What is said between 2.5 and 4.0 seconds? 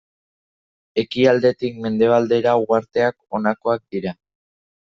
uharteak honakoak